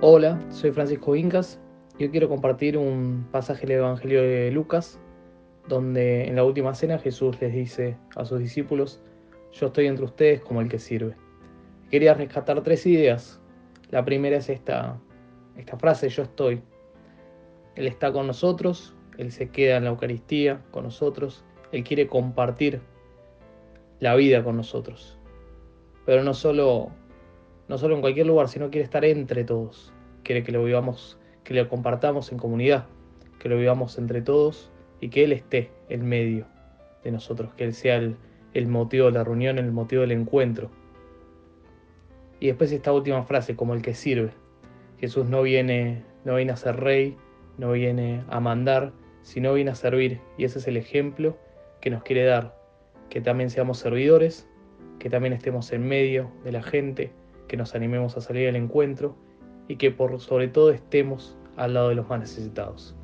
Hola, 0.00 0.38
soy 0.50 0.70
Francisco 0.70 1.16
Incas 1.16 1.58
y 1.98 2.08
quiero 2.08 2.28
compartir 2.28 2.78
un 2.78 3.26
pasaje 3.32 3.66
del 3.66 3.78
Evangelio 3.78 4.22
de 4.22 4.48
Lucas, 4.52 5.00
donde 5.66 6.28
en 6.28 6.36
la 6.36 6.44
última 6.44 6.72
cena 6.76 7.00
Jesús 7.00 7.36
les 7.40 7.52
dice 7.52 7.96
a 8.14 8.24
sus 8.24 8.38
discípulos, 8.38 9.02
yo 9.52 9.66
estoy 9.66 9.88
entre 9.88 10.04
ustedes 10.04 10.40
como 10.40 10.60
el 10.60 10.68
que 10.68 10.78
sirve. 10.78 11.16
Quería 11.90 12.14
rescatar 12.14 12.62
tres 12.62 12.86
ideas. 12.86 13.40
La 13.90 14.04
primera 14.04 14.36
es 14.36 14.48
esta, 14.48 15.00
esta 15.56 15.76
frase, 15.76 16.08
yo 16.10 16.22
estoy. 16.22 16.62
Él 17.74 17.88
está 17.88 18.12
con 18.12 18.28
nosotros, 18.28 18.94
Él 19.16 19.32
se 19.32 19.48
queda 19.50 19.78
en 19.78 19.84
la 19.84 19.90
Eucaristía 19.90 20.62
con 20.70 20.84
nosotros, 20.84 21.44
Él 21.72 21.82
quiere 21.82 22.06
compartir 22.06 22.82
la 23.98 24.14
vida 24.14 24.44
con 24.44 24.58
nosotros. 24.58 25.18
Pero 26.06 26.22
no 26.22 26.34
solo 26.34 26.92
no 27.68 27.78
solo 27.78 27.94
en 27.94 28.00
cualquier 28.00 28.26
lugar, 28.26 28.48
sino 28.48 28.70
quiere 28.70 28.84
estar 28.84 29.04
entre 29.04 29.44
todos. 29.44 29.92
Quiere 30.22 30.42
que 30.42 30.52
lo 30.52 30.64
vivamos, 30.64 31.18
que 31.44 31.54
lo 31.54 31.68
compartamos 31.68 32.32
en 32.32 32.38
comunidad, 32.38 32.86
que 33.38 33.48
lo 33.48 33.56
vivamos 33.56 33.98
entre 33.98 34.22
todos 34.22 34.70
y 35.00 35.10
que 35.10 35.24
Él 35.24 35.32
esté 35.32 35.70
en 35.88 36.06
medio 36.06 36.46
de 37.04 37.12
nosotros, 37.12 37.52
que 37.54 37.64
Él 37.64 37.74
sea 37.74 37.96
el, 37.96 38.68
motivo 38.68 39.06
de 39.06 39.12
la 39.12 39.24
reunión, 39.24 39.58
el 39.58 39.70
motivo 39.70 40.02
del 40.02 40.12
encuentro. 40.12 40.70
Y 42.40 42.46
después 42.46 42.72
esta 42.72 42.92
última 42.92 43.22
frase, 43.22 43.54
como 43.54 43.74
el 43.74 43.82
que 43.82 43.94
sirve. 43.94 44.30
Jesús 44.98 45.28
no 45.28 45.42
viene, 45.42 46.04
no 46.24 46.36
viene 46.36 46.52
a 46.52 46.56
ser 46.56 46.76
rey, 46.76 47.16
no 47.56 47.72
viene 47.72 48.24
a 48.28 48.40
mandar, 48.40 48.92
sino 49.22 49.54
viene 49.54 49.70
a 49.70 49.74
servir. 49.74 50.20
Y 50.36 50.44
ese 50.44 50.58
es 50.58 50.66
el 50.66 50.76
ejemplo 50.76 51.36
que 51.80 51.90
nos 51.90 52.02
quiere 52.02 52.24
dar, 52.24 52.56
que 53.10 53.20
también 53.20 53.50
seamos 53.50 53.78
servidores, 53.78 54.48
que 54.98 55.10
también 55.10 55.32
estemos 55.32 55.72
en 55.72 55.86
medio 55.86 56.30
de 56.44 56.52
la 56.52 56.62
gente, 56.62 57.12
que 57.48 57.56
nos 57.56 57.74
animemos 57.74 58.16
a 58.16 58.20
salir 58.20 58.48
al 58.48 58.56
encuentro 58.56 59.16
y 59.66 59.76
que 59.76 59.90
por 59.90 60.20
sobre 60.20 60.48
todo 60.48 60.70
estemos 60.70 61.36
al 61.56 61.74
lado 61.74 61.88
de 61.88 61.96
los 61.96 62.08
más 62.08 62.20
necesitados. 62.20 62.94